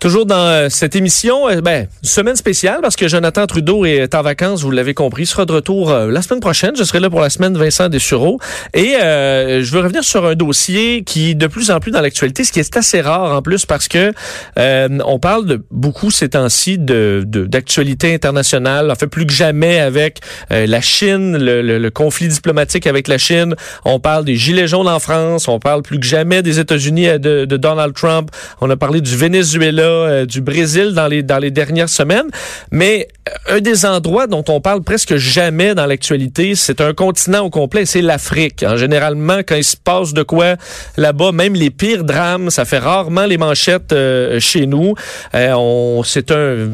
Toujours 0.00 0.26
dans 0.26 0.36
euh, 0.36 0.68
cette 0.68 0.94
émission, 0.94 1.48
euh, 1.48 1.60
ben, 1.60 1.86
semaine 2.02 2.36
spéciale 2.36 2.80
parce 2.82 2.96
que 2.96 3.08
Jonathan 3.08 3.46
Trudeau 3.46 3.84
est 3.84 4.14
en 4.14 4.22
vacances, 4.22 4.62
vous 4.62 4.70
l'avez 4.70 4.94
compris, 4.94 5.22
il 5.22 5.26
sera 5.26 5.46
de 5.46 5.52
retour 5.52 5.90
euh, 5.90 6.10
la 6.10 6.22
semaine 6.22 6.40
prochaine. 6.40 6.72
Je 6.76 6.84
serai 6.84 7.00
là 7.00 7.08
pour 7.08 7.20
la 7.20 7.30
semaine 7.30 7.56
Vincent 7.56 7.88
Dessureau. 7.88 8.38
Et 8.74 8.94
je 8.98 9.70
veux 9.70 9.80
revenir 9.80 10.04
sur 10.04 10.26
un 10.26 10.34
dossier 10.34 11.02
qui 11.04 11.34
de 11.34 11.46
plus 11.46 11.70
en 11.70 11.80
plus 11.80 11.92
dans 11.92 12.00
l'actualité, 12.00 12.44
ce 12.44 12.52
qui 12.52 12.60
est 12.60 12.76
assez 12.76 13.00
rare 13.00 13.34
en 13.36 13.42
plus 13.42 13.64
parce 13.64 13.88
que 13.88 14.12
on 14.56 15.18
parle 15.18 15.46
de 15.46 15.64
beaucoup 15.70 16.10
ces 16.10 16.30
temps-ci 16.30 16.78
de 16.78 17.24
d'actualité 17.26 18.14
internationale, 18.14 18.90
en 18.90 18.94
fait 18.94 19.06
plus 19.06 19.26
que 19.26 19.32
jamais 19.32 19.80
avec 19.80 20.20
la 20.50 20.80
Chine, 20.80 21.36
le, 21.36 21.62
le, 21.62 21.90
conflit 21.90 22.28
diplomatique 22.28 22.86
avec 22.86 23.08
la 23.08 23.18
Chine. 23.18 23.54
On 23.84 24.00
parle 24.00 24.24
des 24.24 24.36
gilets 24.36 24.66
jaunes 24.66 24.88
en 24.88 25.00
France, 25.00 25.48
on 25.48 25.58
parle 25.58 25.82
plus 25.82 25.98
que 25.98 26.06
jamais 26.06 26.42
des 26.42 26.58
États-Unis 26.58 27.18
de, 27.18 27.44
de 27.44 27.56
Donald 27.56 27.94
Trump. 27.94 28.30
On 28.60 28.68
a 28.70 28.76
parlé 28.76 29.00
du 29.00 29.16
Venezuela 29.16 29.85
euh, 29.86 30.26
du 30.26 30.40
Brésil 30.40 30.92
dans 30.92 31.06
les 31.06 31.22
dans 31.22 31.38
les 31.38 31.50
dernières 31.50 31.88
semaines, 31.88 32.26
mais 32.70 33.08
euh, 33.28 33.56
un 33.56 33.60
des 33.60 33.86
endroits 33.86 34.26
dont 34.26 34.44
on 34.48 34.60
parle 34.60 34.82
presque 34.82 35.16
jamais 35.16 35.74
dans 35.74 35.86
l'actualité, 35.86 36.54
c'est 36.54 36.80
un 36.80 36.94
continent 36.94 37.44
au 37.44 37.50
complet, 37.50 37.86
c'est 37.86 38.02
l'Afrique. 38.02 38.64
En 38.66 38.76
généralement, 38.76 39.38
quand 39.38 39.56
il 39.56 39.64
se 39.64 39.76
passe 39.76 40.12
de 40.12 40.22
quoi 40.22 40.56
là-bas, 40.96 41.32
même 41.32 41.54
les 41.54 41.70
pires 41.70 42.04
drames, 42.04 42.50
ça 42.50 42.64
fait 42.64 42.78
rarement 42.78 43.26
les 43.26 43.38
manchettes 43.38 43.92
euh, 43.92 44.40
chez 44.40 44.66
nous. 44.66 44.94
on, 45.34 46.02
c'est 46.04 46.30
un 46.30 46.68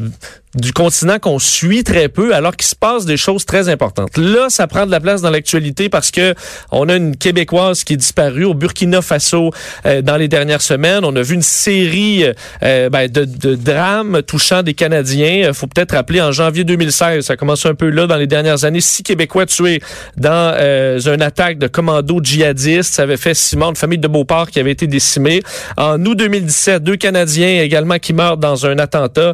du 0.55 0.71
continent 0.71 1.17
qu'on 1.19 1.39
suit 1.39 1.83
très 1.83 2.09
peu 2.09 2.35
alors 2.35 2.55
qu'il 2.55 2.67
se 2.67 2.75
passe 2.75 3.05
des 3.05 3.17
choses 3.17 3.45
très 3.45 3.69
importantes. 3.69 4.17
Là, 4.17 4.47
ça 4.49 4.67
prend 4.67 4.85
de 4.85 4.91
la 4.91 4.99
place 4.99 5.21
dans 5.21 5.31
l'actualité 5.31 5.89
parce 5.89 6.11
que 6.11 6.35
on 6.71 6.89
a 6.89 6.95
une 6.95 7.15
québécoise 7.15 7.83
qui 7.83 7.93
est 7.93 7.97
disparue 7.97 8.45
au 8.45 8.53
Burkina 8.53 9.01
Faso 9.01 9.51
euh, 9.85 10.01
dans 10.01 10.15
les 10.15 10.27
dernières 10.27 10.61
semaines. 10.61 11.05
On 11.05 11.15
a 11.15 11.21
vu 11.21 11.35
une 11.35 11.41
série 11.41 12.25
euh, 12.61 12.89
ben, 12.89 13.09
de, 13.09 13.25
de, 13.25 13.55
drames 13.55 14.21
touchant 14.21 14.61
des 14.61 14.73
Canadiens. 14.73 15.47
Il 15.47 15.53
faut 15.53 15.67
peut-être 15.67 15.95
rappeler 15.95 16.21
en 16.21 16.31
janvier 16.31 16.63
2016, 16.63 17.25
ça 17.25 17.35
commence 17.35 17.65
un 17.65 17.75
peu 17.75 17.89
là 17.89 18.05
dans 18.05 18.17
les 18.17 18.27
dernières 18.27 18.63
années, 18.63 18.81
six 18.81 19.03
Québécois 19.03 19.45
tués 19.45 19.81
dans 20.17 20.53
euh, 20.55 20.99
une 20.99 21.21
attaque 21.21 21.57
de 21.57 21.67
commando 21.67 22.19
djihadistes. 22.21 22.93
Ça 22.93 23.03
avait 23.03 23.17
fait 23.17 23.33
Simon, 23.33 23.69
une 23.69 23.75
famille 23.75 23.97
de 23.97 24.07
Beauport 24.07 24.49
qui 24.51 24.59
avait 24.59 24.71
été 24.71 24.85
décimée. 24.85 25.41
En 25.77 26.03
août 26.05 26.15
2017, 26.15 26.83
deux 26.83 26.95
Canadiens 26.95 27.61
également 27.61 27.97
qui 27.97 28.13
meurent 28.13 28.37
dans 28.37 28.65
un 28.65 28.77
attentat 28.77 29.33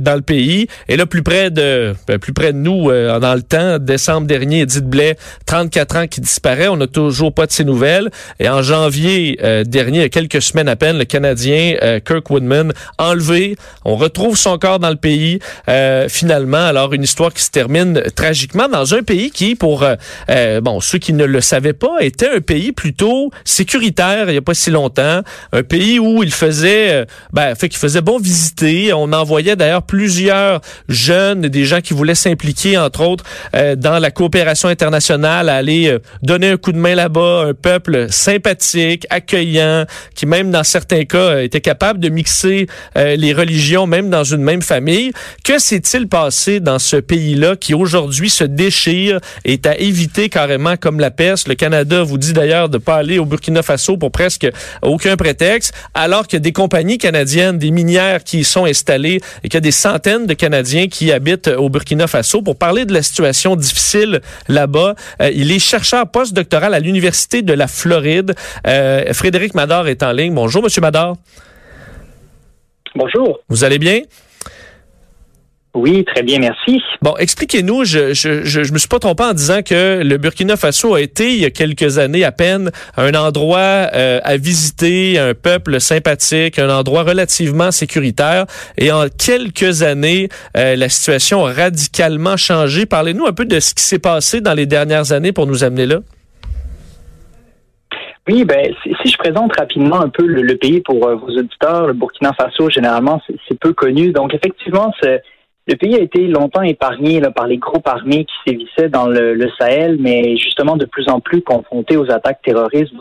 dans 0.00 0.14
le 0.14 0.22
pays. 0.22 0.57
Et 0.88 0.96
là, 0.96 1.06
plus 1.06 1.22
près 1.22 1.50
de, 1.50 1.94
ben, 2.06 2.18
plus 2.18 2.32
près 2.32 2.52
de 2.52 2.58
nous, 2.58 2.90
euh, 2.90 3.18
dans 3.20 3.34
le 3.34 3.42
temps, 3.42 3.78
décembre 3.78 4.26
dernier, 4.26 4.62
Edith 4.62 4.84
Blais, 4.84 5.16
34 5.46 5.96
ans 5.96 6.06
qui 6.06 6.20
disparaît. 6.20 6.68
On 6.68 6.76
n'a 6.76 6.86
toujours 6.86 7.32
pas 7.32 7.46
de 7.46 7.52
ses 7.52 7.64
nouvelles. 7.64 8.10
Et 8.40 8.48
en 8.48 8.62
janvier 8.62 9.38
euh, 9.42 9.64
dernier, 9.64 9.98
il 9.98 10.02
y 10.02 10.04
a 10.04 10.08
quelques 10.08 10.42
semaines 10.42 10.68
à 10.68 10.76
peine, 10.76 10.98
le 10.98 11.04
Canadien 11.04 11.76
euh, 11.82 12.00
Kirk 12.00 12.28
Woodman 12.30 12.72
enlevé. 12.98 13.56
On 13.84 13.96
retrouve 13.96 14.36
son 14.36 14.58
corps 14.58 14.78
dans 14.78 14.90
le 14.90 14.96
pays. 14.96 15.38
finalement, 16.08 16.64
alors 16.66 16.92
une 16.94 17.02
histoire 17.02 17.32
qui 17.32 17.42
se 17.42 17.50
termine 17.50 18.02
tragiquement 18.14 18.68
dans 18.68 18.94
un 18.94 19.02
pays 19.02 19.30
qui, 19.30 19.54
pour 19.54 19.84
bon 20.62 20.80
ceux 20.80 20.98
qui 20.98 21.12
ne 21.12 21.24
le 21.24 21.40
savaient 21.40 21.72
pas, 21.72 21.96
était 22.00 22.28
un 22.28 22.40
pays 22.40 22.72
plutôt 22.72 23.30
sécuritaire 23.44 24.24
il 24.28 24.32
n'y 24.32 24.38
a 24.38 24.42
pas 24.42 24.54
si 24.54 24.70
longtemps. 24.70 25.22
Un 25.52 25.62
pays 25.62 25.98
où 25.98 26.22
il 26.22 26.32
faisait, 26.32 27.06
ben, 27.32 27.54
fait 27.54 27.68
qu'il 27.68 27.78
faisait 27.78 28.00
bon 28.00 28.18
visiter. 28.18 28.92
On 28.92 29.12
envoyait 29.12 29.56
d'ailleurs 29.56 29.82
plusieurs 29.82 30.47
jeunes, 30.88 31.42
des 31.42 31.64
gens 31.64 31.80
qui 31.80 31.94
voulaient 31.94 32.14
s'impliquer, 32.14 32.78
entre 32.78 33.02
autres, 33.02 33.24
euh, 33.54 33.76
dans 33.76 33.98
la 33.98 34.10
coopération 34.10 34.68
internationale, 34.68 35.48
à 35.48 35.56
aller 35.56 35.88
euh, 35.88 35.98
donner 36.22 36.50
un 36.50 36.56
coup 36.56 36.72
de 36.72 36.78
main 36.78 36.94
là-bas, 36.94 37.44
un 37.48 37.54
peuple 37.54 38.06
sympathique, 38.10 39.06
accueillant, 39.10 39.84
qui 40.14 40.26
même 40.26 40.50
dans 40.50 40.64
certains 40.64 41.04
cas 41.04 41.18
euh, 41.18 41.42
était 41.42 41.60
capable 41.60 42.00
de 42.00 42.08
mixer 42.08 42.66
les 42.96 43.32
religions, 43.32 43.86
même 43.86 44.10
dans 44.10 44.24
une 44.24 44.42
même 44.42 44.62
famille. 44.62 45.12
Que 45.44 45.58
s'est-il 45.58 46.08
passé 46.08 46.60
dans 46.60 46.78
ce 46.78 46.96
pays-là 46.96 47.56
qui 47.56 47.74
aujourd'hui 47.74 48.30
se 48.30 48.44
déchire 48.44 49.20
et 49.44 49.54
est 49.54 49.66
à 49.66 49.76
éviter 49.78 50.28
carrément 50.28 50.76
comme 50.76 51.00
la 51.00 51.10
peste? 51.10 51.48
Le 51.48 51.54
Canada 51.54 52.02
vous 52.02 52.18
dit 52.18 52.32
d'ailleurs 52.32 52.68
de 52.68 52.78
pas 52.78 52.96
aller 52.96 53.18
au 53.18 53.24
Burkina 53.24 53.62
Faso 53.62 53.96
pour 53.96 54.10
presque 54.10 54.48
aucun 54.82 55.16
prétexte, 55.16 55.72
alors 55.94 56.26
a 56.36 56.38
des 56.38 56.52
compagnies 56.52 56.98
canadiennes, 56.98 57.58
des 57.58 57.70
minières 57.70 58.24
qui 58.24 58.40
y 58.40 58.44
sont 58.44 58.64
installées 58.64 59.20
et 59.42 59.48
qu'il 59.48 59.54
y 59.54 59.58
a 59.58 59.60
des 59.60 59.70
centaines 59.70 60.26
de 60.26 60.34
Canadiens 60.38 60.88
qui 60.88 61.12
habitent 61.12 61.48
au 61.48 61.68
Burkina 61.68 62.06
Faso 62.06 62.40
pour 62.40 62.56
parler 62.56 62.86
de 62.86 62.94
la 62.94 63.02
situation 63.02 63.56
difficile 63.56 64.22
là-bas. 64.48 64.94
Euh, 65.20 65.30
il 65.34 65.52
est 65.52 65.58
chercheur 65.58 66.10
postdoctoral 66.10 66.72
à 66.72 66.80
l'Université 66.80 67.42
de 67.42 67.52
la 67.52 67.66
Floride. 67.66 68.34
Euh, 68.66 69.12
Frédéric 69.12 69.54
Mador 69.54 69.88
est 69.88 70.02
en 70.02 70.12
ligne. 70.12 70.34
Bonjour, 70.34 70.62
Monsieur 70.62 70.80
Mador. 70.80 71.16
Bonjour. 72.94 73.40
Vous 73.48 73.64
allez 73.64 73.78
bien? 73.78 74.00
Oui, 75.78 76.04
très 76.04 76.24
bien, 76.24 76.40
merci. 76.40 76.82
Bon, 77.02 77.14
expliquez-nous, 77.18 77.84
je, 77.84 78.12
je, 78.12 78.42
je, 78.42 78.72
me 78.72 78.78
suis 78.78 78.88
pas 78.88 78.98
trompé 78.98 79.22
en 79.22 79.32
disant 79.32 79.62
que 79.62 80.02
le 80.02 80.16
Burkina 80.16 80.56
Faso 80.56 80.94
a 80.94 81.00
été, 81.00 81.28
il 81.28 81.38
y 81.38 81.44
a 81.44 81.50
quelques 81.50 81.98
années 81.98 82.24
à 82.24 82.32
peine, 82.32 82.72
un 82.96 83.14
endroit 83.14 83.86
euh, 83.94 84.18
à 84.24 84.36
visiter, 84.38 85.20
un 85.20 85.34
peuple 85.34 85.78
sympathique, 85.80 86.58
un 86.58 86.68
endroit 86.68 87.04
relativement 87.04 87.70
sécuritaire. 87.70 88.46
Et 88.76 88.90
en 88.90 89.04
quelques 89.08 89.84
années, 89.84 90.28
euh, 90.56 90.74
la 90.74 90.88
situation 90.88 91.46
a 91.46 91.52
radicalement 91.52 92.36
changé. 92.36 92.84
Parlez-nous 92.84 93.26
un 93.26 93.32
peu 93.32 93.44
de 93.44 93.60
ce 93.60 93.72
qui 93.72 93.84
s'est 93.84 94.00
passé 94.00 94.40
dans 94.40 94.54
les 94.54 94.66
dernières 94.66 95.12
années 95.12 95.30
pour 95.30 95.46
nous 95.46 95.62
amener 95.62 95.86
là. 95.86 95.98
Oui, 98.28 98.44
ben 98.44 98.74
si, 98.82 99.10
je 99.10 99.16
présente 99.16 99.56
rapidement 99.56 100.00
un 100.00 100.08
peu 100.08 100.26
le, 100.26 100.56
pays 100.56 100.80
pour 100.80 101.06
euh, 101.06 101.14
vos 101.14 101.28
auditeurs, 101.28 101.86
le 101.86 101.92
Burkina 101.92 102.32
Faso, 102.32 102.68
généralement, 102.68 103.22
c'est 103.48 103.58
peu 103.60 103.72
connu. 103.72 104.10
Donc, 104.10 104.34
effectivement, 104.34 104.92
c'est 105.00 105.22
le 105.68 105.76
pays 105.76 105.94
a 105.94 106.00
été 106.00 106.26
longtemps 106.26 106.62
épargné 106.62 107.20
par 107.34 107.46
les 107.46 107.58
groupes 107.58 107.86
armés 107.86 108.24
qui 108.24 108.34
sévissaient 108.46 108.88
dans 108.88 109.06
le, 109.06 109.48
Sahel, 109.58 109.98
mais 110.00 110.36
justement 110.38 110.76
de 110.76 110.86
plus 110.86 111.08
en 111.08 111.20
plus 111.20 111.42
confronté 111.42 111.98
aux 111.98 112.10
attaques 112.10 112.40
terroristes. 112.42 112.94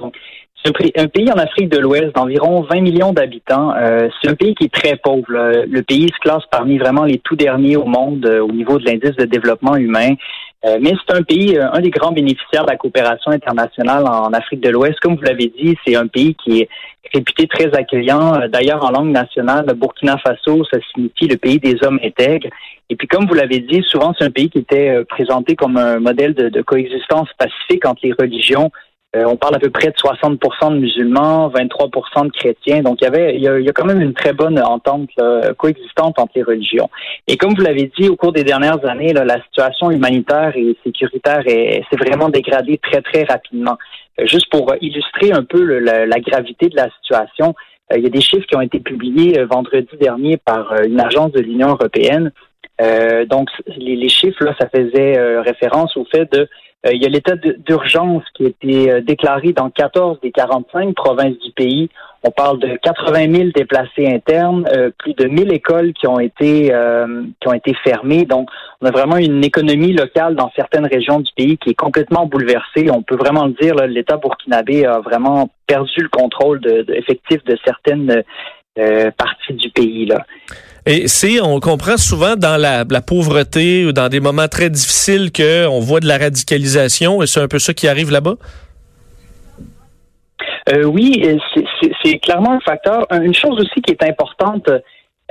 Un, 0.66 1.08
pays 1.08 1.32
en 1.32 1.38
Afrique 1.38 1.70
de 1.70 1.78
l'Ouest 1.78 2.16
d'environ 2.16 2.62
20 2.62 2.82
millions 2.82 3.14
d'habitants. 3.14 3.74
Euh, 3.76 4.10
c'est 4.22 4.30
un 4.30 4.36
pays 4.36 4.56
qui 4.56 4.66
est 4.66 4.74
très 4.74 4.98
pauvre. 4.98 5.26
Le 5.30 5.82
pays 5.82 6.08
se 6.08 6.20
classe 6.20 6.44
parmi 6.52 6.78
vraiment 6.78 7.04
les 7.04 7.20
tout 7.20 7.36
derniers 7.36 7.78
au 7.78 7.86
monde 7.86 8.26
euh, 8.26 8.42
au 8.42 8.52
niveau 8.52 8.78
de 8.80 8.86
l'indice 8.86 9.16
de 9.16 9.26
développement 9.26 9.76
humain. 9.76 10.16
Euh, 10.66 10.78
mais 10.82 10.94
c'est 11.08 11.16
un 11.16 11.22
pays, 11.22 11.58
un 11.58 11.80
des 11.80 11.92
grands 11.92 12.12
bénéficiaires 12.12 12.66
de 12.66 12.72
la 12.72 12.78
coopération 12.78 13.32
internationale 13.32 14.04
en 14.06 14.34
Afrique 14.34 14.62
de 14.62 14.70
l'Ouest. 14.70 15.00
Comme 15.00 15.16
vous 15.16 15.22
l'avez 15.22 15.54
dit, 15.58 15.78
c'est 15.86 15.96
un 15.96 16.08
pays 16.08 16.36
qui 16.36 16.62
est 16.62 16.70
réputé 17.14 17.48
très 17.48 17.74
accueillant. 17.74 18.48
D'ailleurs, 18.50 18.84
en 18.84 18.92
langue 18.92 19.12
nationale, 19.12 19.66
Burkina 19.76 20.18
Faso, 20.18 20.66
ça 20.66 20.80
signifie 20.94 21.28
le 21.28 21.38
pays 21.38 21.60
des 21.60 21.78
hommes 21.84 22.00
intègres. 22.04 22.50
Et 22.90 22.96
puis, 22.96 23.08
comme 23.08 23.28
vous 23.28 23.36
l'avez 23.36 23.60
dit, 23.60 23.84
souvent, 23.88 24.14
c'est 24.18 24.26
un 24.26 24.32
pays 24.32 24.50
qui 24.50 24.60
était 24.60 25.04
présenté 25.06 25.56
comme 25.56 25.78
un 25.78 26.00
modèle 26.00 26.34
de 26.34 26.62
coexistence 26.62 27.30
pacifique 27.38 27.86
entre 27.86 28.02
les 28.04 28.14
religions 28.14 28.72
euh, 29.16 29.24
on 29.26 29.38
parle 29.38 29.56
à 29.56 29.60
peu 29.60 29.70
près 29.70 29.88
de 29.88 29.94
60% 29.94 30.74
de 30.74 30.80
musulmans, 30.80 31.50
23% 31.50 32.26
de 32.26 32.32
chrétiens. 32.32 32.82
Donc, 32.82 32.98
il 33.02 33.06
y 33.06 33.08
avait, 33.08 33.36
il 33.36 33.42
y 33.42 33.48
a, 33.48 33.72
quand 33.72 33.86
même 33.86 34.02
une 34.02 34.14
très 34.14 34.34
bonne 34.34 34.60
entente 34.60 35.10
coexistante 35.58 36.20
entre 36.20 36.34
les 36.36 36.44
religions. 36.44 36.90
Et 37.28 37.38
comme 37.38 37.54
vous 37.54 37.62
l'avez 37.62 37.90
dit, 37.98 38.10
au 38.10 38.18
cours 38.18 38.34
des 38.34 38.44
dernières 38.44 38.86
années, 38.86 39.14
la 39.14 39.42
situation 39.44 39.92
humanitaire 39.92 40.52
et 40.56 40.76
sécuritaire 40.84 41.42
s'est 41.46 41.98
vraiment 41.98 42.30
dégradée 42.30 42.78
très, 42.80 43.02
très 43.02 43.24
rapidement. 43.24 43.78
Euh, 44.20 44.26
juste 44.26 44.50
pour 44.50 44.74
illustrer 44.82 45.32
un 45.32 45.44
peu 45.44 45.80
la, 45.80 46.20
gravité 46.20 46.70
de 46.70 46.76
la 46.76 46.90
situation, 47.02 47.56
euh, 47.92 47.98
il 47.98 48.04
y 48.04 48.08
a 48.08 48.10
des 48.10 48.22
chiffres 48.22 48.46
qui 48.48 48.56
ont 48.56 48.62
été 48.62 48.80
publiés 48.80 49.42
vendredi 49.46 49.96
dernier 50.00 50.38
par 50.38 50.74
une 50.84 51.00
agence 51.00 51.32
de 51.32 51.40
l'Union 51.40 51.70
européenne. 51.70 52.32
donc, 53.30 53.50
les, 53.78 53.96
les, 53.96 54.10
chiffres, 54.10 54.44
là, 54.44 54.54
ça 54.60 54.68
faisait 54.70 55.40
référence 55.40 55.96
au 55.98 56.06
fait 56.06 56.32
de 56.32 56.42
euh, 56.42 56.46
il 56.86 57.02
y 57.02 57.06
a 57.06 57.10
l'état 57.10 57.36
d'urgence 57.36 58.24
qui 58.36 58.46
a 58.46 58.50
été 58.50 58.92
euh, 58.92 59.02
déclaré 59.02 59.52
dans 59.52 59.70
14 59.70 60.20
des 60.22 60.32
45 60.32 60.94
provinces 60.96 61.38
du 61.40 61.52
pays. 61.52 61.90
On 62.24 62.32
parle 62.32 62.60
de 62.60 62.78
80 62.82 63.34
000 63.34 63.50
déplacés 63.56 64.08
internes, 64.08 64.68
euh, 64.72 64.92
plus 64.98 65.14
de 65.14 65.26
1000 65.26 65.52
écoles 65.54 65.94
qui 65.94 66.08
ont 66.08 66.20
été 66.20 66.72
qui 67.42 67.48
ont 67.48 67.54
été 67.54 67.74
fermées. 67.84 68.26
Donc, 68.26 68.50
on 68.82 68.86
a 68.86 68.92
vraiment 68.92 69.18
une 69.18 69.44
économie 69.44 69.94
locale 69.94 70.36
dans 70.36 70.52
certaines 70.56 70.86
régions 70.86 71.20
du 71.20 71.32
pays 71.36 71.58
qui 71.58 71.72
est 71.72 71.76
complètement 71.76 72.26
bouleversée. 72.26 72.90
On 72.92 73.02
peut 73.02 73.16
vraiment 73.16 73.46
le 73.46 73.54
dire, 73.54 73.76
l'État 73.76 74.18
burkinabé 74.18 74.86
a 74.86 75.00
vraiment 75.00 75.50
perdu 75.68 76.02
le 76.02 76.10
contrôle 76.10 76.60
de, 76.60 76.86
effectif 76.94 77.44
de 77.46 77.58
certaines 77.66 78.24
parties 79.18 79.54
du 79.54 79.70
pays. 79.70 80.06
Là. 80.06 80.26
Et 80.90 81.10
c'est, 81.10 81.42
on 81.42 81.60
comprend 81.60 81.98
souvent 81.98 82.38
dans 82.38 82.56
la, 82.56 82.86
pauvreté 83.02 83.86
ou 83.86 83.92
dans 83.92 84.08
des 84.08 84.22
moments 84.22 84.48
très 84.48 84.70
difficiles 84.70 85.34
qu'on 85.34 85.82
voit 85.82 86.00
de 86.00 86.08
la 86.08 86.18
radicalisation 86.18 87.22
et 87.22 87.28
c'est 87.28 87.42
un 87.42 87.50
peu 87.50 87.60
ça 87.60 87.74
qui 87.74 87.90
arrive 87.90 88.10
là-bas? 88.10 88.36
Euh, 90.70 90.84
oui, 90.84 91.22
c'est 92.04 92.20
clairement 92.20 92.54
un 92.54 92.60
facteur. 92.62 93.06
Une 93.12 93.34
chose 93.34 93.60
aussi 93.60 93.82
qui 93.82 93.92
est 93.92 94.04
importante, 94.04 94.70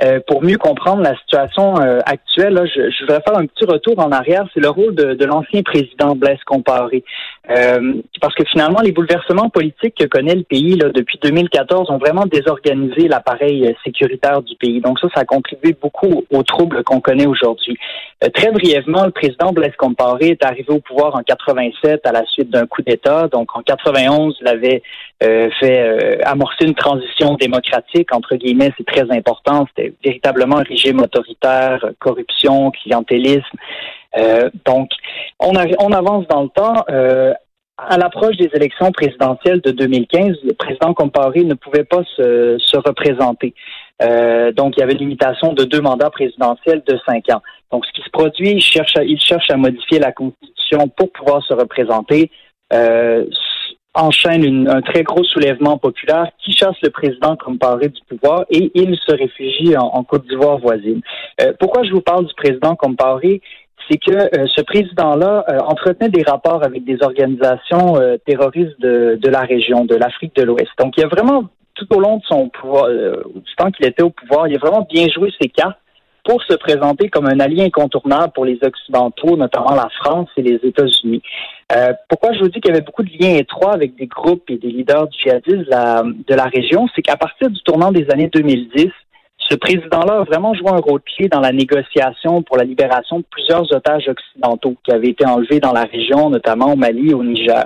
euh, 0.03 0.19
pour 0.27 0.43
mieux 0.43 0.57
comprendre 0.57 1.01
la 1.01 1.17
situation 1.17 1.81
euh, 1.81 1.99
actuelle, 2.05 2.53
là, 2.53 2.65
je, 2.65 3.01
voudrais 3.01 3.21
faire 3.27 3.37
un 3.37 3.47
petit 3.47 3.65
retour 3.65 3.97
en 3.97 4.11
arrière. 4.11 4.45
C'est 4.53 4.59
le 4.59 4.69
rôle 4.69 4.93
de, 4.93 5.15
de 5.15 5.25
l'ancien 5.25 5.63
président 5.63 6.15
Blaise 6.15 6.37
Comparé. 6.45 7.03
Euh, 7.49 8.01
parce 8.19 8.35
que 8.35 8.43
finalement, 8.45 8.81
les 8.81 8.91
bouleversements 8.91 9.49
politiques 9.49 9.95
que 9.95 10.05
connaît 10.05 10.35
le 10.35 10.43
pays 10.43 10.75
là, 10.75 10.89
depuis 10.89 11.17
2014 11.21 11.89
ont 11.89 11.97
vraiment 11.97 12.25
désorganisé 12.25 13.07
l'appareil 13.07 13.73
sécuritaire 13.85 14.41
du 14.41 14.55
pays. 14.55 14.81
Donc 14.81 14.99
ça, 14.99 15.07
ça 15.13 15.21
a 15.21 15.25
contribué 15.25 15.75
beaucoup 15.79 16.25
aux 16.29 16.43
troubles 16.43 16.83
qu'on 16.83 16.99
connaît 16.99 17.25
aujourd'hui. 17.25 17.77
très 18.33 18.51
brièvement, 18.51 19.05
le 19.05 19.11
président 19.11 19.53
Blaise 19.53 19.75
Comparé 19.77 20.29
est 20.29 20.43
arrivé 20.43 20.69
au 20.69 20.79
pouvoir 20.79 21.15
en 21.15 21.23
87 21.23 22.05
à 22.05 22.11
la 22.11 22.25
suite 22.25 22.49
d'un 22.49 22.65
coup 22.65 22.81
d'État. 22.81 23.27
Donc 23.29 23.55
en 23.55 23.61
91, 23.61 24.37
il 24.41 24.47
avait 24.47 24.81
fait 25.19 26.21
amorcer 26.23 26.65
une 26.65 26.75
transition 26.75 27.35
démocratique, 27.35 28.13
entre 28.13 28.35
guillemets, 28.35 28.71
c'est 28.77 28.85
très 28.85 29.09
important. 29.11 29.65
C'était 29.69 29.93
véritablement 30.03 30.57
un 30.57 30.63
régime 30.63 30.99
autoritaire, 30.99 31.83
corruption, 31.99 32.71
clientélisme. 32.71 33.57
Euh, 34.17 34.49
donc, 34.65 34.89
on, 35.39 35.53
on, 35.79 35.91
avance 35.91 36.27
dans 36.27 36.43
le 36.43 36.49
temps. 36.49 36.85
Euh, 36.89 37.33
à 37.77 37.97
l'approche 37.97 38.37
des 38.37 38.49
élections 38.53 38.91
présidentielles 38.91 39.61
de 39.61 39.69
2015, 39.69 40.37
le 40.43 40.53
président 40.53 40.95
Comparé 40.95 41.43
ne 41.43 41.53
pouvait 41.53 41.83
pas 41.83 42.01
se, 42.15 42.57
se 42.59 42.77
représenter. 42.77 43.53
Euh, 44.01 44.51
donc, 44.51 44.75
il 44.75 44.79
y 44.79 44.83
avait 44.83 44.93
une 44.93 44.99
limitation 44.99 45.53
de 45.53 45.63
deux 45.63 45.81
mandats 45.81 46.09
présidentiels 46.09 46.81
de 46.87 46.97
cinq 47.05 47.29
ans. 47.29 47.43
Donc, 47.71 47.85
ce 47.85 47.91
qui 47.91 48.01
se 48.01 48.09
produit, 48.09 48.53
il 48.53 48.61
cherche 48.61 48.95
à, 48.97 49.57
modifier 49.57 49.99
la 49.99 50.11
Constitution 50.11 50.87
pour 50.87 51.11
pouvoir 51.11 51.43
se 51.43 51.53
représenter. 51.53 52.31
Enchaîne 53.93 54.67
un 54.67 54.81
très 54.81 55.03
gros 55.03 55.23
soulèvement 55.23 55.77
populaire 55.77 56.27
qui 56.43 56.51
chasse 56.51 56.75
le 56.83 56.89
président 56.89 57.35
Comparé 57.35 57.89
du 57.89 57.99
pouvoir 58.07 58.45
et 58.49 58.71
il 58.75 58.95
se 58.95 59.11
réfugie 59.11 59.75
en, 59.75 60.03
Côte 60.03 60.27
d'Ivoire 60.27 60.59
voisine. 60.59 61.01
Pourquoi 61.59 61.83
je 61.83 61.91
vous 61.91 62.01
parle 62.01 62.25
du 62.25 62.33
président 62.35 62.75
Comparé? 62.75 63.41
C'est 63.89 63.97
que 63.97 64.11
euh, 64.11 64.47
ce 64.55 64.61
président-là 64.61 65.45
euh, 65.49 65.59
entretenait 65.59 66.09
des 66.09 66.23
rapports 66.23 66.63
avec 66.63 66.83
des 66.83 66.97
organisations 67.01 67.95
terroristes 68.25 68.79
de, 68.79 69.17
de, 69.21 69.29
la 69.29 69.41
région, 69.41 69.85
de 69.85 69.95
l'Afrique 69.95 70.35
de 70.35 70.43
l'Ouest. 70.43 70.69
Donc, 70.79 70.93
il 70.97 71.03
a 71.03 71.07
vraiment, 71.07 71.45
tout 71.75 71.87
au 71.95 71.99
long 71.99 72.17
de 72.17 72.23
son 72.23 72.49
pouvoir, 72.49 72.89
du 72.89 73.55
temps 73.57 73.71
qu'il 73.71 73.85
était 73.85 74.03
au 74.03 74.09
pouvoir, 74.09 74.47
il 74.47 74.55
a 74.55 74.59
vraiment 74.59 74.87
bien 74.89 75.07
joué 75.09 75.31
ses 75.39 75.49
cartes 75.49 75.77
pour 76.27 76.43
se 76.43 76.53
présenter 76.55 77.09
comme 77.09 77.25
un 77.25 77.39
allié 77.39 77.63
incontournable 77.63 78.33
pour 78.33 78.43
les 78.43 78.59
Occidentaux, 78.61 79.37
notamment 79.37 79.73
la 79.73 79.87
France 80.01 80.27
et 80.35 80.41
les 80.41 80.59
États-Unis. 80.61 81.21
Euh, 81.71 81.93
pourquoi 82.09 82.33
je 82.33 82.39
vous 82.39 82.49
dis 82.49 82.59
qu'il 82.59 82.71
y 82.71 82.75
avait 82.75 82.85
beaucoup 82.85 83.03
de 83.03 83.11
liens 83.17 83.35
étroits 83.35 83.73
avec 83.73 83.95
des 83.95 84.07
groupes 84.07 84.49
et 84.49 84.57
des 84.57 84.67
leaders 84.67 85.07
djihadistes 85.11 85.69
la, 85.69 86.03
de 86.03 86.35
la 86.35 86.45
région, 86.45 86.87
c'est 86.95 87.01
qu'à 87.01 87.15
partir 87.15 87.49
du 87.49 87.61
tournant 87.63 87.91
des 87.91 88.09
années 88.11 88.29
2010, 88.33 88.89
ce 89.49 89.55
président-là 89.55 90.19
a 90.19 90.23
vraiment 90.23 90.53
joué 90.53 90.69
un 90.69 90.77
rôle 90.77 91.01
clé 91.01 91.29
dans 91.29 91.39
la 91.39 91.51
négociation 91.51 92.41
pour 92.41 92.57
la 92.57 92.63
libération 92.63 93.19
de 93.19 93.25
plusieurs 93.29 93.71
otages 93.71 94.07
occidentaux 94.07 94.75
qui 94.83 94.91
avaient 94.91 95.09
été 95.09 95.25
enlevés 95.25 95.59
dans 95.59 95.73
la 95.73 95.83
région, 95.83 96.29
notamment 96.29 96.73
au 96.73 96.75
Mali 96.75 97.11
et 97.11 97.13
au 97.13 97.23
Niger. 97.23 97.65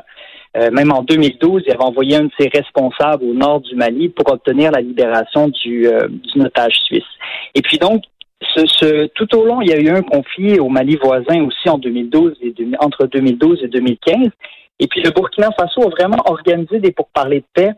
Euh, 0.57 0.69
même 0.71 0.91
en 0.91 1.01
2012, 1.01 1.63
il 1.65 1.71
avait 1.71 1.83
envoyé 1.83 2.17
un 2.17 2.25
de 2.25 2.31
ses 2.37 2.49
responsables 2.49 3.23
au 3.23 3.33
nord 3.33 3.61
du 3.61 3.75
Mali 3.75 4.09
pour 4.09 4.31
obtenir 4.31 4.71
la 4.71 4.81
libération 4.81 5.47
du, 5.47 5.87
euh, 5.87 6.07
du 6.09 6.41
otage 6.41 6.75
suisse. 6.85 7.03
Et 7.55 7.61
puis 7.61 7.77
donc, 7.77 8.03
ce, 8.41 9.07
tout 9.07 9.35
au 9.35 9.45
long, 9.45 9.61
il 9.61 9.69
y 9.69 9.73
a 9.73 9.79
eu 9.79 9.89
un 9.89 10.01
conflit 10.01 10.59
au 10.59 10.67
Mali 10.67 10.97
voisin 11.01 11.45
aussi 11.45 11.69
en 11.69 11.77
2012 11.77 12.37
et 12.41 12.53
entre 12.79 13.05
2012 13.07 13.63
et 13.63 13.67
2015. 13.67 14.29
Et 14.79 14.87
puis 14.87 15.01
le 15.01 15.11
Burkina 15.11 15.49
Faso 15.57 15.83
a 15.83 15.89
vraiment 15.89 16.21
organisé 16.25 16.79
des 16.79 16.91
pourparlers 16.91 17.41
de 17.41 17.45
paix 17.53 17.71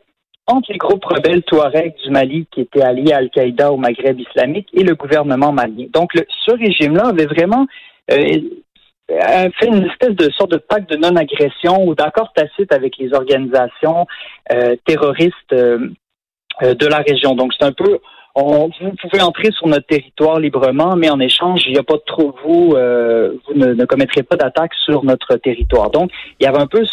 entre 0.48 0.72
les 0.72 0.78
groupes 0.78 1.06
rebelles 1.06 1.44
Touareg 1.44 1.96
du 2.04 2.10
Mali 2.10 2.48
qui 2.52 2.62
étaient 2.62 2.82
alliés 2.82 3.14
à 3.14 3.18
Al-Qaïda 3.18 3.72
au 3.72 3.78
Maghreb 3.78 4.20
islamique 4.20 4.68
et 4.74 4.84
le 4.84 4.96
gouvernement 4.96 5.52
malien. 5.52 5.86
Donc 5.94 6.12
ce 6.14 6.52
régime-là 6.52 7.08
avait 7.08 7.26
vraiment 7.26 7.66
euh, 8.12 8.40
fait 9.10 9.68
une 9.68 9.86
espèce 9.86 10.16
de 10.16 10.30
sorte 10.32 10.52
de 10.52 10.58
pacte 10.58 10.90
de 10.90 10.98
non-agression 10.98 11.86
ou 11.86 11.96
d'accord 11.96 12.34
tacite 12.34 12.74
avec 12.74 12.98
les 12.98 13.14
organisations 13.14 14.06
euh, 14.52 14.76
terroristes 14.86 15.54
euh, 15.54 15.90
de 16.62 16.88
la 16.88 16.98
région. 16.98 17.36
Donc 17.36 17.54
c'est 17.58 17.66
un 17.66 17.72
peu 17.72 18.00
on, 18.36 18.70
vous 18.82 18.92
pouvez 19.02 19.22
entrer 19.22 19.52
sur 19.52 19.68
notre 19.68 19.86
territoire 19.86 20.40
librement, 20.40 20.96
mais 20.96 21.10
en 21.10 21.20
échange, 21.20 21.66
il 21.68 21.74
n'y 21.74 21.80
a 21.80 21.84
pas 21.84 21.98
trop 22.06 22.34
vous, 22.44 22.74
euh, 22.76 23.34
vous 23.46 23.54
ne, 23.54 23.86
commettrez 23.86 24.24
pas 24.24 24.36
d'attaque 24.36 24.74
sur 24.86 25.04
notre 25.04 25.36
territoire. 25.36 25.92
Donc, 25.92 26.10
il 26.40 26.46
y 26.46 26.48
avait 26.48 26.60
un 26.60 26.68
peu 26.68 26.84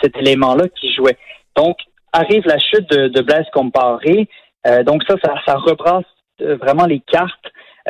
cet 0.00 0.16
élément-là 0.16 0.64
qui 0.80 0.92
jouait. 0.94 1.18
Donc, 1.56 1.76
arrive 2.12 2.46
la 2.46 2.58
chute 2.58 2.88
de, 2.90 3.08
de 3.08 3.20
Blaise 3.22 3.46
Comparé. 3.52 4.28
Euh, 4.66 4.82
donc 4.82 5.02
ça, 5.08 5.14
ça, 5.22 5.34
ça 5.46 5.54
rebrasse 5.54 6.04
euh, 6.40 6.56
vraiment 6.56 6.86
les 6.86 7.00
cartes 7.00 7.32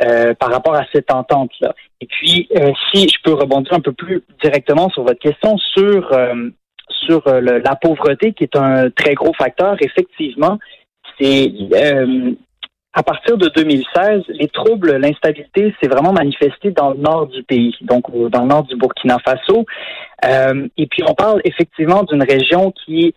euh, 0.03 0.33
par 0.33 0.51
rapport 0.51 0.75
à 0.75 0.85
cette 0.93 1.11
entente-là. 1.11 1.73
Et 2.01 2.05
puis, 2.05 2.47
si 2.91 3.09
je 3.09 3.17
peux 3.23 3.33
rebondir 3.33 3.73
un 3.73 3.81
peu 3.81 3.91
plus 3.91 4.23
directement 4.41 4.89
sur 4.89 5.03
votre 5.03 5.19
question 5.19 5.57
sur 5.57 6.17
sur 7.05 7.21
la 7.25 7.75
pauvreté, 7.75 8.31
qui 8.31 8.45
est 8.45 8.55
un 8.55 8.89
très 8.89 9.13
gros 9.13 9.33
facteur, 9.33 9.75
effectivement, 9.81 10.57
c'est 11.19 11.51
à 12.93 13.03
partir 13.03 13.37
de 13.37 13.47
2016, 13.49 14.23
les 14.29 14.47
troubles, 14.47 14.97
l'instabilité 14.97 15.73
s'est 15.81 15.87
vraiment 15.87 16.11
manifesté 16.11 16.71
dans 16.71 16.91
le 16.91 16.97
nord 16.97 17.27
du 17.27 17.43
pays, 17.43 17.75
donc 17.81 18.05
dans 18.29 18.41
le 18.41 18.47
nord 18.47 18.63
du 18.63 18.75
Burkina 18.75 19.17
Faso. 19.19 19.65
Euh, 20.25 20.67
et 20.75 20.87
puis 20.87 21.03
on 21.07 21.13
parle 21.13 21.41
effectivement 21.45 22.03
d'une 22.03 22.23
région 22.23 22.71
qui 22.71 23.05
est 23.05 23.07
euh, 23.07 23.13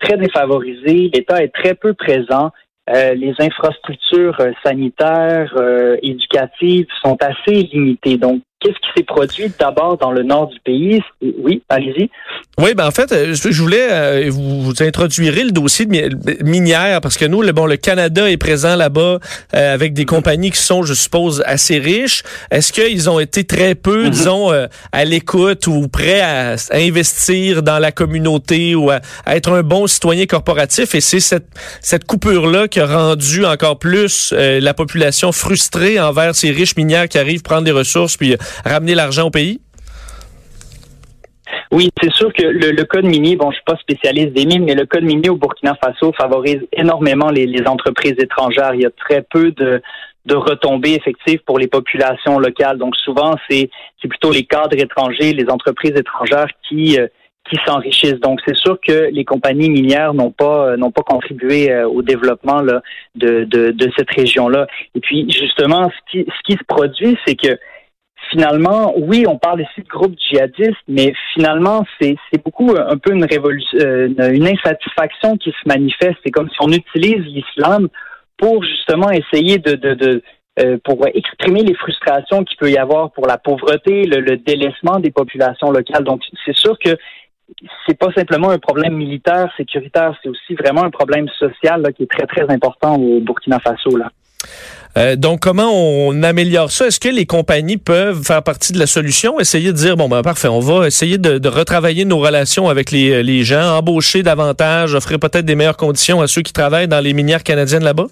très 0.00 0.16
défavorisée, 0.16 1.10
l'État 1.12 1.42
est 1.42 1.54
très 1.54 1.74
peu 1.74 1.94
présent, 1.94 2.50
euh, 2.90 3.14
les 3.14 3.34
infrastructures 3.38 4.36
sanitaires, 4.64 5.54
éducatives 6.02 6.86
sont 7.02 7.16
assez 7.20 7.62
limitées. 7.62 8.18
Donc 8.18 8.42
qu'est-ce 8.62 8.74
qui 8.74 8.88
s'est 8.96 9.02
produit 9.02 9.52
d'abord 9.58 9.98
dans 9.98 10.12
le 10.12 10.22
nord 10.22 10.48
du 10.48 10.58
pays? 10.60 11.02
Oui, 11.20 11.62
allez-y. 11.68 12.10
Oui, 12.58 12.74
ben 12.74 12.86
en 12.86 12.90
fait, 12.90 13.10
euh, 13.12 13.34
je 13.34 13.62
voulais 13.62 13.88
euh, 13.90 14.28
vous, 14.30 14.62
vous 14.62 14.82
introduirez 14.82 15.44
le 15.44 15.52
dossier 15.52 15.86
de 15.86 16.44
minière 16.44 17.00
parce 17.00 17.16
que 17.16 17.24
nous, 17.24 17.42
le 17.42 17.52
bon, 17.52 17.66
le 17.66 17.76
Canada 17.76 18.30
est 18.30 18.36
présent 18.36 18.76
là-bas 18.76 19.18
euh, 19.54 19.74
avec 19.74 19.94
des 19.94 20.04
compagnies 20.04 20.50
qui 20.50 20.60
sont, 20.60 20.82
je 20.82 20.94
suppose, 20.94 21.42
assez 21.46 21.78
riches. 21.78 22.22
Est-ce 22.50 22.72
qu'ils 22.72 23.08
ont 23.08 23.18
été 23.18 23.44
très 23.44 23.74
peu, 23.74 24.06
mm-hmm. 24.06 24.10
disons, 24.10 24.68
à 24.92 25.04
l'écoute 25.04 25.66
ou 25.66 25.88
prêts 25.88 26.20
à, 26.20 26.56
investir 26.72 27.62
dans 27.62 27.78
la 27.78 27.90
communauté 27.90 28.74
ou 28.74 28.90
à, 28.90 29.00
être 29.26 29.50
un 29.50 29.62
bon 29.62 29.86
citoyen 29.86 30.26
corporatif? 30.26 30.94
Et 30.94 31.00
c'est 31.00 31.20
cette 31.20 31.46
cette 31.80 32.04
coupure 32.04 32.46
là 32.46 32.68
qui 32.68 32.80
a 32.80 32.86
rendu 32.86 33.44
encore 33.44 33.78
plus 33.78 34.32
la 34.36 34.74
population 34.74 35.32
frustrée 35.32 35.98
envers 35.98 36.34
ces 36.34 36.50
riches 36.50 36.76
minières 36.76 37.08
qui 37.08 37.18
arrivent 37.18 37.42
prendre 37.42 37.64
des 37.64 37.72
ressources 37.72 38.16
puis 38.16 38.36
ramener 38.64 38.94
l'argent 38.94 39.26
au 39.26 39.30
pays? 39.30 39.60
Oui, 41.70 41.88
c'est 42.02 42.12
sûr 42.12 42.32
que 42.32 42.42
le, 42.42 42.84
code 42.84 43.04
minier, 43.04 43.36
bon, 43.36 43.50
je 43.50 43.56
suis 43.56 43.64
pas 43.64 43.76
spécialiste 43.76 44.34
des 44.34 44.44
mines, 44.44 44.64
mais 44.64 44.74
le 44.74 44.84
code 44.84 45.04
minier 45.04 45.30
au 45.30 45.36
Burkina 45.36 45.74
Faso 45.82 46.12
favorise 46.12 46.60
énormément 46.72 47.30
les, 47.30 47.66
entreprises 47.66 48.14
étrangères. 48.18 48.74
Il 48.74 48.82
y 48.82 48.86
a 48.86 48.90
très 48.90 49.22
peu 49.22 49.52
de, 49.52 49.80
retombées 50.30 50.94
effectives 50.94 51.40
pour 51.46 51.58
les 51.58 51.68
populations 51.68 52.38
locales. 52.38 52.76
Donc 52.76 52.96
souvent, 52.96 53.36
c'est 53.48 53.70
plutôt 54.06 54.32
les 54.32 54.44
cadres 54.44 54.78
étrangers, 54.78 55.32
les 55.32 55.48
entreprises 55.48 55.94
étrangères 55.96 56.48
qui 56.68 56.98
euh, 56.98 57.06
qui 57.50 57.58
s'enrichissent. 57.66 58.20
Donc 58.20 58.40
c'est 58.46 58.56
sûr 58.56 58.78
que 58.80 59.10
les 59.10 59.24
compagnies 59.24 59.70
minières 59.70 60.14
n'ont 60.14 60.30
pas 60.30 60.68
euh, 60.68 60.76
n'ont 60.76 60.90
pas 60.90 61.02
contribué 61.02 61.70
euh, 61.70 61.88
au 61.88 62.02
développement 62.02 62.60
là, 62.60 62.82
de, 63.14 63.44
de, 63.44 63.90
cette 63.96 64.10
région-là. 64.10 64.66
Et 64.94 65.00
puis 65.00 65.30
justement, 65.30 65.90
ce 65.90 66.10
qui 66.10 66.26
ce 66.26 66.42
qui 66.44 66.52
se 66.52 66.64
produit, 66.64 67.18
c'est 67.26 67.34
que 67.34 67.58
finalement, 68.32 68.94
oui, 68.96 69.24
on 69.28 69.38
parle 69.38 69.60
ici 69.60 69.82
de 69.82 69.88
groupes 69.88 70.16
djihadistes, 70.18 70.82
mais 70.88 71.12
finalement, 71.34 71.84
c'est 72.00 72.16
beaucoup 72.44 72.74
un 72.76 72.96
peu 72.96 73.12
une 73.12 73.24
révolution, 73.24 73.78
euh, 73.80 74.08
une 74.32 74.48
insatisfaction 74.48 75.36
qui 75.36 75.50
se 75.50 75.68
manifeste. 75.68 76.16
C'est 76.24 76.32
comme 76.32 76.48
si 76.48 76.56
on 76.60 76.72
utilise 76.72 77.24
l'islam 77.26 77.88
pour 78.38 78.64
justement 78.64 79.10
essayer 79.10 79.58
de, 79.58 79.74
de, 79.74 79.94
de 79.94 80.22
euh, 80.60 80.76
pour 80.84 81.06
exprimer 81.14 81.62
les 81.62 81.74
frustrations 81.74 82.44
qu'il 82.44 82.58
peut 82.58 82.70
y 82.70 82.76
avoir 82.76 83.10
pour 83.12 83.26
la 83.26 83.38
pauvreté, 83.38 84.02
le, 84.02 84.36
délaissement 84.36 85.00
des 85.00 85.10
populations 85.10 85.70
locales. 85.70 86.04
Donc, 86.04 86.20
c'est 86.44 86.54
sûr 86.54 86.78
que 86.78 86.90
c'est 87.86 87.98
pas 87.98 88.12
simplement 88.12 88.50
un 88.50 88.58
problème 88.58 88.94
militaire, 88.94 89.50
sécuritaire, 89.56 90.14
c'est 90.22 90.28
aussi 90.28 90.54
vraiment 90.54 90.82
un 90.82 90.90
problème 90.90 91.26
social 91.38 91.82
qui 91.94 92.02
est 92.02 92.10
très, 92.10 92.26
très 92.26 92.50
important 92.52 92.96
au 92.96 93.20
Burkina 93.20 93.60
Faso. 93.60 93.96
Là. 93.96 94.10
Euh, 94.98 95.16
donc, 95.16 95.40
comment 95.40 95.70
on 95.72 96.22
améliore 96.22 96.70
ça? 96.70 96.86
Est-ce 96.86 97.00
que 97.00 97.08
les 97.08 97.24
compagnies 97.24 97.78
peuvent 97.78 98.22
faire 98.22 98.42
partie 98.42 98.72
de 98.74 98.78
la 98.78 98.86
solution? 98.86 99.40
Essayer 99.40 99.72
de 99.72 99.76
dire, 99.76 99.96
bon, 99.96 100.08
ben 100.08 100.22
parfait, 100.22 100.48
on 100.48 100.60
va 100.60 100.86
essayer 100.86 101.16
de, 101.16 101.48
retravailler 101.48 102.04
nos 102.04 102.18
relations 102.18 102.68
avec 102.68 102.90
les, 102.90 103.22
les, 103.22 103.42
gens, 103.42 103.78
embaucher 103.78 104.22
davantage, 104.22 104.94
offrir 104.94 105.18
peut-être 105.18 105.46
des 105.46 105.54
meilleures 105.54 105.78
conditions 105.78 106.20
à 106.20 106.26
ceux 106.26 106.42
qui 106.42 106.52
travaillent 106.52 106.88
dans 106.88 107.00
les 107.00 107.14
minières 107.14 107.42
canadiennes 107.42 107.84
là-bas? 107.84 108.06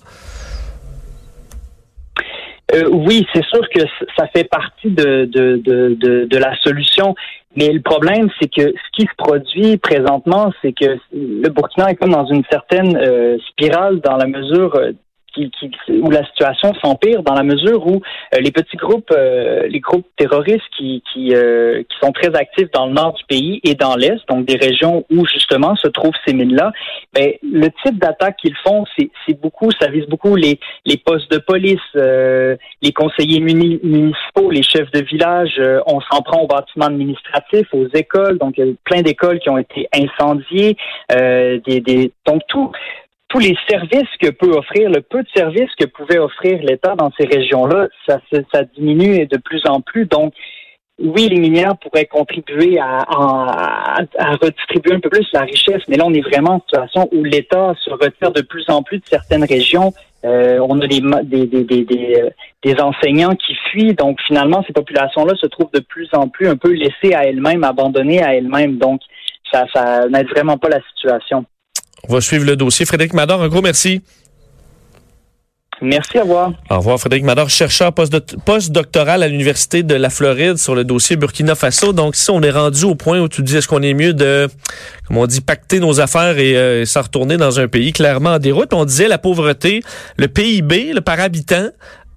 Euh, 2.74 2.88
oui, 2.90 3.26
c'est 3.32 3.44
sûr 3.46 3.68
que 3.68 3.80
ça 4.16 4.26
fait 4.28 4.44
partie 4.44 4.90
de, 4.90 6.36
la 6.36 6.56
solution. 6.62 7.14
Mais 7.56 7.68
le 7.72 7.80
problème, 7.80 8.28
c'est 8.40 8.48
que 8.48 8.62
ce 8.62 8.90
qui 8.96 9.02
se 9.02 9.16
produit 9.16 9.76
présentement, 9.76 10.52
c'est 10.62 10.72
que 10.72 10.96
le 11.12 11.48
Burkina 11.48 11.90
est 11.90 11.96
comme 11.96 12.12
dans 12.12 12.26
une 12.26 12.44
certaine 12.50 12.96
euh, 12.96 13.36
spirale 13.50 14.00
dans 14.00 14.16
la 14.16 14.26
mesure 14.26 14.80
qui, 15.34 15.50
qui, 15.50 15.70
où 16.00 16.10
la 16.10 16.24
situation 16.26 16.72
s'empire 16.82 17.22
dans 17.22 17.34
la 17.34 17.42
mesure 17.42 17.86
où 17.86 18.00
euh, 18.34 18.40
les 18.40 18.50
petits 18.50 18.76
groupes, 18.76 19.10
euh, 19.12 19.66
les 19.68 19.80
groupes 19.80 20.06
terroristes 20.16 20.64
qui 20.76 21.02
qui, 21.12 21.34
euh, 21.34 21.82
qui 21.82 21.96
sont 22.00 22.12
très 22.12 22.34
actifs 22.34 22.70
dans 22.72 22.86
le 22.86 22.92
nord 22.92 23.14
du 23.14 23.24
pays 23.24 23.60
et 23.64 23.74
dans 23.74 23.94
l'est, 23.96 24.20
donc 24.28 24.46
des 24.46 24.56
régions 24.56 25.04
où 25.10 25.26
justement 25.26 25.76
se 25.76 25.88
trouvent 25.88 26.14
ces 26.26 26.32
mines-là, 26.32 26.72
ben, 27.12 27.32
le 27.42 27.68
type 27.84 27.98
d'attaque 27.98 28.36
qu'ils 28.38 28.56
font, 28.64 28.84
c'est 28.96 29.40
beaucoup, 29.40 29.70
ça 29.80 29.88
vise 29.88 30.06
beaucoup 30.06 30.36
les 30.36 30.58
les 30.86 30.96
postes 30.96 31.30
de 31.30 31.38
police, 31.38 31.80
les 31.94 32.92
conseillers 32.92 33.40
municipaux, 33.40 34.50
les 34.50 34.62
chefs 34.62 34.90
de 34.92 35.02
village. 35.02 35.60
on 35.86 36.00
s'en 36.00 36.22
prend 36.22 36.42
aux 36.42 36.46
bâtiments 36.46 36.86
administratifs, 36.86 37.68
aux 37.72 37.86
écoles, 37.94 38.38
donc 38.38 38.54
il 38.58 38.66
y 38.66 38.70
a 38.70 38.72
plein 38.84 39.02
d'écoles 39.02 39.38
qui 39.40 39.50
ont 39.50 39.58
été 39.58 39.88
incendiées, 39.94 40.76
des, 41.10 41.80
des 41.80 42.12
donc 42.26 42.42
tout 42.48 42.72
tous 43.30 43.38
les 43.38 43.56
services 43.68 44.08
que 44.20 44.30
peut 44.30 44.50
offrir, 44.50 44.90
le 44.90 45.00
peu 45.00 45.22
de 45.22 45.28
services 45.34 45.70
que 45.78 45.86
pouvait 45.86 46.18
offrir 46.18 46.60
l'État 46.62 46.96
dans 46.96 47.10
ces 47.18 47.26
régions-là, 47.26 47.88
ça, 48.06 48.20
ça 48.52 48.64
diminue 48.76 49.24
de 49.26 49.36
plus 49.38 49.62
en 49.66 49.80
plus. 49.80 50.04
Donc, 50.04 50.34
oui, 50.98 51.28
les 51.28 51.38
minières 51.38 51.78
pourraient 51.78 52.06
contribuer 52.06 52.78
à, 52.78 52.98
à, 53.08 54.34
redistribuer 54.42 54.94
un 54.94 55.00
peu 55.00 55.08
plus 55.08 55.26
la 55.32 55.42
richesse, 55.42 55.82
mais 55.88 55.96
là, 55.96 56.04
on 56.06 56.12
est 56.12 56.20
vraiment 56.20 56.56
en 56.56 56.60
situation 56.60 57.08
où 57.12 57.22
l'État 57.22 57.72
se 57.82 57.90
retire 57.90 58.32
de 58.32 58.42
plus 58.42 58.68
en 58.68 58.82
plus 58.82 58.98
de 58.98 59.06
certaines 59.06 59.44
régions. 59.44 59.92
Euh, 60.24 60.58
on 60.68 60.80
a 60.80 60.86
des, 60.88 61.00
des, 61.22 61.46
des, 61.46 61.84
des, 61.84 62.30
des 62.64 62.80
enseignants 62.82 63.34
qui 63.36 63.54
fuient, 63.70 63.94
donc 63.94 64.20
finalement, 64.26 64.62
ces 64.66 64.74
populations-là 64.74 65.34
se 65.36 65.46
trouvent 65.46 65.70
de 65.72 65.80
plus 65.80 66.08
en 66.12 66.28
plus 66.28 66.48
un 66.48 66.56
peu 66.56 66.72
laissées 66.72 67.14
à 67.14 67.24
elles-mêmes, 67.24 67.64
abandonnées 67.64 68.22
à 68.22 68.34
elles-mêmes. 68.34 68.76
Donc, 68.76 69.00
ça, 69.50 69.66
ça 69.72 70.08
n'aide 70.08 70.28
vraiment 70.28 70.58
pas 70.58 70.68
la 70.68 70.80
situation. 70.94 71.46
On 72.08 72.12
va 72.14 72.20
suivre 72.20 72.44
le 72.44 72.56
dossier. 72.56 72.86
Frédéric 72.86 73.12
Mador, 73.12 73.42
un 73.42 73.48
gros 73.48 73.62
merci. 73.62 74.02
Merci, 75.82 76.18
à 76.18 76.22
revoir. 76.22 76.52
Au 76.68 76.76
revoir, 76.76 76.98
Frédéric 76.98 77.24
Mador, 77.24 77.48
chercheur 77.48 77.92
postdoctoral 77.94 79.22
à 79.22 79.28
l'Université 79.28 79.82
de 79.82 79.94
la 79.94 80.10
Floride 80.10 80.58
sur 80.58 80.74
le 80.74 80.84
dossier 80.84 81.16
Burkina 81.16 81.54
Faso. 81.54 81.94
Donc, 81.94 82.16
si 82.16 82.30
on 82.30 82.42
est 82.42 82.50
rendu 82.50 82.84
au 82.84 82.94
point 82.94 83.18
où 83.18 83.28
tu 83.28 83.42
dis, 83.42 83.56
est-ce 83.56 83.66
qu'on 83.66 83.80
est 83.80 83.94
mieux 83.94 84.12
de, 84.12 84.48
comme 85.08 85.16
on 85.16 85.26
dit, 85.26 85.40
pacter 85.40 85.80
nos 85.80 86.00
affaires 86.00 86.38
et 86.38 86.54
euh, 86.54 86.84
s'en 86.84 87.02
retourner 87.02 87.38
dans 87.38 87.60
un 87.60 87.68
pays 87.68 87.92
clairement 87.92 88.34
en 88.34 88.38
déroute? 88.38 88.74
On 88.74 88.84
disait 88.84 89.08
la 89.08 89.16
pauvreté, 89.16 89.82
le 90.18 90.28
PIB, 90.28 90.92
le 90.92 91.00
par 91.00 91.18
habitant, 91.18 91.68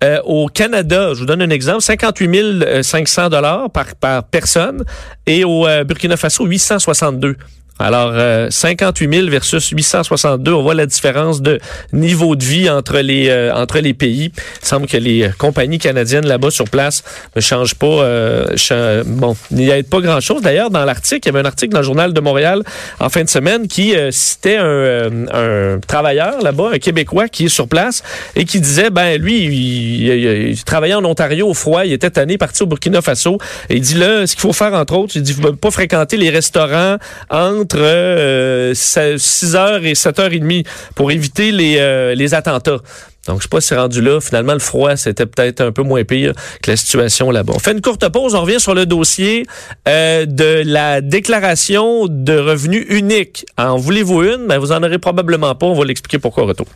euh, 0.03 0.19
au 0.25 0.47
Canada, 0.47 1.13
je 1.13 1.19
vous 1.19 1.25
donne 1.25 1.41
un 1.41 1.49
exemple, 1.49 1.81
58 1.81 2.83
500 2.83 3.29
dollars 3.29 3.69
par, 3.69 3.95
par 3.95 4.25
personne 4.25 4.83
et 5.25 5.45
au 5.45 5.65
euh, 5.65 5.85
Burkina 5.85 6.17
Faso, 6.17 6.45
862. 6.45 7.37
Alors, 7.79 8.13
58 8.51 9.07
euh, 9.07 9.11
000 9.11 9.29
versus 9.29 9.69
862, 9.69 10.53
on 10.53 10.61
voit 10.61 10.75
la 10.75 10.85
différence 10.85 11.41
de 11.41 11.59
niveau 11.91 12.35
de 12.35 12.43
vie 12.43 12.69
entre 12.69 12.99
les 12.99 13.29
euh, 13.29 13.53
entre 13.53 13.79
les 13.79 13.93
pays. 13.93 14.31
Il 14.61 14.65
semble 14.65 14.87
que 14.87 14.97
les 14.97 15.29
compagnies 15.39 15.79
canadiennes 15.79 16.27
là-bas 16.27 16.51
sur 16.51 16.65
place 16.65 17.03
ne 17.35 17.41
changent 17.41 17.75
pas. 17.75 17.87
Euh, 17.87 19.03
bon, 19.05 19.35
il 19.51 19.57
n'y 19.57 19.71
a 19.71 19.81
pas 19.81 20.01
grand-chose. 20.01 20.41
D'ailleurs, 20.43 20.69
dans 20.69 20.85
l'article, 20.85 21.21
il 21.23 21.25
y 21.27 21.29
avait 21.29 21.39
un 21.39 21.45
article 21.45 21.73
dans 21.73 21.79
le 21.79 21.85
journal 21.85 22.13
de 22.13 22.21
Montréal 22.21 22.63
en 22.99 23.09
fin 23.09 23.23
de 23.23 23.29
semaine 23.29 23.67
qui 23.67 23.95
citait 24.11 24.57
un, 24.57 25.27
un 25.33 25.79
travailleur 25.79 26.41
là-bas, 26.41 26.71
un 26.73 26.79
Québécois 26.79 27.27
qui 27.27 27.45
est 27.45 27.49
sur 27.49 27.67
place 27.67 28.03
et 28.35 28.45
qui 28.45 28.59
disait, 28.61 28.91
ben 28.91 29.19
lui, 29.19 30.51
il, 30.51 30.63
travaillait 30.63 30.95
en 30.95 31.05
Ontario 31.05 31.47
au 31.47 31.53
froid, 31.53 31.85
il 31.85 31.93
était 31.93 32.11
tanné, 32.11 32.37
parti 32.37 32.63
au 32.63 32.67
Burkina 32.67 33.01
Faso. 33.01 33.39
Et 33.69 33.77
il 33.77 33.81
dit 33.81 33.95
là, 33.95 34.27
ce 34.27 34.33
qu'il 34.33 34.41
faut 34.41 34.53
faire 34.53 34.73
entre 34.73 34.95
autres, 34.95 35.13
il 35.15 35.23
dit, 35.23 35.33
faut 35.33 35.53
pas 35.53 35.71
fréquenter 35.71 36.17
les 36.17 36.29
restaurants 36.29 36.97
en 37.29 37.62
entre 37.63 38.73
6h 38.73 39.55
euh, 39.55 39.81
et 39.83 39.93
7h30 39.93 40.65
pour 40.95 41.11
éviter 41.11 41.51
les, 41.51 41.77
euh, 41.79 42.15
les 42.15 42.33
attentats. 42.33 42.79
Donc, 43.27 43.37
je 43.37 43.43
sais 43.43 43.49
pas 43.49 43.61
si 43.61 43.69
c'est 43.69 43.77
rendu 43.77 44.01
là. 44.01 44.19
Finalement, 44.19 44.53
le 44.53 44.59
froid, 44.59 44.97
c'était 44.97 45.25
peut-être 45.25 45.61
un 45.61 45.71
peu 45.71 45.83
moins 45.83 46.03
pire 46.03 46.33
que 46.61 46.71
la 46.71 46.77
situation 46.77 47.31
là-bas. 47.31 47.53
On 47.55 47.59
fait 47.59 47.71
une 47.71 47.81
courte 47.81 48.07
pause. 48.09 48.35
On 48.35 48.41
revient 48.41 48.59
sur 48.59 48.75
le 48.75 48.85
dossier 48.85 49.45
euh, 49.87 50.25
de 50.25 50.63
la 50.65 50.99
déclaration 50.99 52.07
de 52.09 52.37
revenus 52.37 52.85
unique. 52.89 53.45
En 53.57 53.77
voulez-vous 53.77 54.23
une? 54.23 54.47
Ben, 54.47 54.57
vous 54.57 54.73
en 54.73 54.83
aurez 54.83 54.99
probablement 54.99 55.55
pas. 55.55 55.67
On 55.67 55.73
va 55.73 55.85
l'expliquer 55.85 56.19
pourquoi 56.19 56.43
au 56.43 56.47
retour. 56.47 56.67